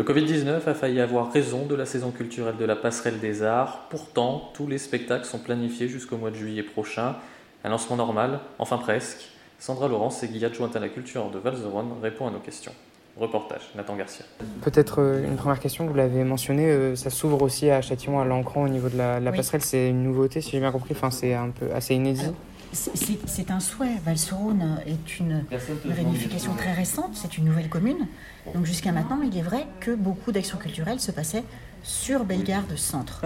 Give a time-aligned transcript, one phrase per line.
[0.00, 3.86] Le Covid-19 a failli avoir raison de la saison culturelle de la Passerelle des Arts.
[3.90, 7.16] Pourtant, tous les spectacles sont planifiés jusqu'au mois de juillet prochain.
[7.64, 9.28] Un lancement normal, enfin presque.
[9.58, 12.72] Sandra Laurence, aiguille adjointe à la culture de Valzeronne, répond à nos questions.
[13.18, 14.24] Reportage, Nathan Garcia.
[14.62, 18.24] Peut-être euh, une première question, vous l'avez mentionné, euh, ça s'ouvre aussi à Châtillon, à
[18.24, 19.36] l'Ancran au niveau de la, la Oui.
[19.36, 19.60] passerelle.
[19.60, 20.94] C'est une nouveauté, si j'ai bien compris.
[20.96, 22.32] Enfin, c'est un peu assez inédit.
[22.72, 23.96] C'est- un souhait.
[24.04, 25.44] Valserone est une,
[25.88, 28.06] réunification très récente, c'est une nouvelle commune.
[28.54, 31.44] Donc jusqu'à maintenant, il est vrai que beaucoup d'actions culturelles se passaient
[31.82, 33.22] sur Bellegarde Centre.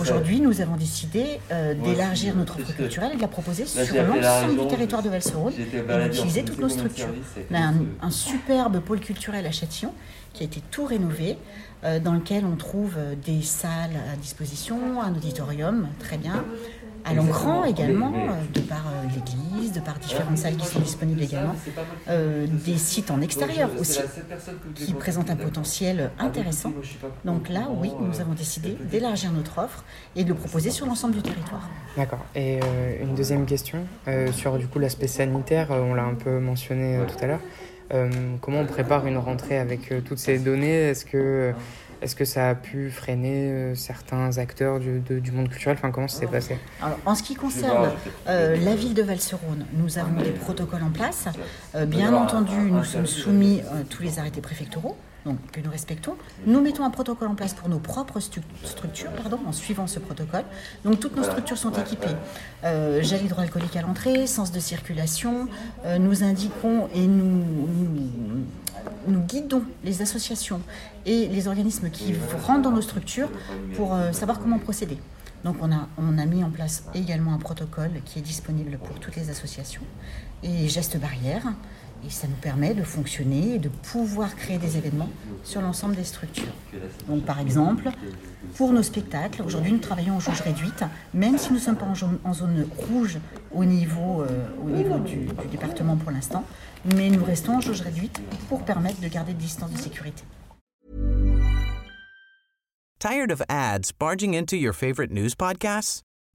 [0.00, 4.60] Aujourd'hui, nous avons décidé euh, d'élargir notre offre culturelle et de la proposer sur l'ensemble
[4.62, 7.08] du territoire de Valserone et d'utiliser toutes nos structures.
[7.50, 9.92] On a un, un superbe pôle culturel à Châtillon
[10.32, 11.36] qui a été tout rénové,
[11.84, 16.44] euh, dans lequel on trouve euh, des salles à disposition, un auditorium, très bien.
[17.08, 21.22] À l'Ancran également, euh, de par euh, l'église, de par différentes salles qui sont disponibles
[21.22, 21.54] également.
[22.08, 24.00] Euh, des sites en extérieur aussi,
[24.74, 26.72] qui présentent un potentiel intéressant.
[27.24, 29.84] Donc là, oui, nous avons décidé d'élargir notre offre
[30.16, 31.68] et de le proposer sur l'ensemble du territoire.
[31.96, 32.24] D'accord.
[32.34, 36.14] Et euh, une deuxième question euh, sur du coup l'aspect sanitaire, euh, on l'a un
[36.14, 37.40] peu mentionné euh, tout à l'heure.
[37.94, 38.10] Euh,
[38.42, 40.90] comment on prépare une rentrée avec euh, toutes ces données?
[40.90, 41.54] Est-ce que,
[42.00, 45.76] est que ça a pu freiner euh, certains acteurs du, de- du monde culturel?
[45.78, 46.58] Enfin, comment ça s'est passé?
[46.82, 47.90] Alors, en ce qui concerne
[48.28, 51.26] euh, la ville de Valserone, nous avons des protocoles en place.
[51.74, 54.96] Euh, bien entendu, nous sommes soumis à tous les arrêtés préfectoraux.
[55.26, 56.14] Donc, que nous respectons.
[56.46, 59.98] Nous mettons un protocole en place pour nos propres stu- structures, pardon, en suivant ce
[59.98, 60.44] protocole.
[60.84, 62.06] Donc, toutes nos structures sont équipées.
[62.64, 65.48] Euh, gel hydroalcoolique à l'entrée, sens de circulation.
[65.84, 67.44] Euh, nous indiquons et nous
[69.40, 70.60] guidons les associations
[71.06, 72.14] et les organismes qui
[72.46, 73.30] rentrent dans nos structures
[73.74, 74.98] pour euh, savoir comment procéder.
[75.44, 78.98] Donc on a, on a mis en place également un protocole qui est disponible pour
[78.98, 79.82] toutes les associations
[80.42, 81.44] et gestes barrières.
[82.06, 85.08] Et ça nous permet de fonctionner et de pouvoir créer des événements
[85.44, 86.52] sur l'ensemble des structures.
[87.08, 87.90] Donc par exemple,
[88.56, 91.86] pour nos spectacles, aujourd'hui nous travaillons en jauge réduite, même si nous ne sommes pas
[92.24, 93.18] en, zone rouge
[93.52, 96.44] au niveau, euh, du département pour l'instant,
[96.96, 100.22] mais nous restons en jauge réduite pour permettre de garder des distances de sécurité.
[102.98, 106.02] Tired of ads barging into your favorite news podcasts?